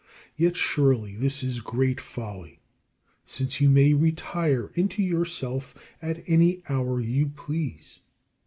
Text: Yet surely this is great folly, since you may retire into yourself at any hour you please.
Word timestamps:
Yet 0.35 0.57
surely 0.57 1.15
this 1.15 1.43
is 1.43 1.59
great 1.59 2.01
folly, 2.01 2.59
since 3.23 3.61
you 3.61 3.69
may 3.69 3.93
retire 3.93 4.71
into 4.73 5.03
yourself 5.03 5.75
at 6.01 6.23
any 6.27 6.63
hour 6.67 6.99
you 6.99 7.27
please. 7.29 7.99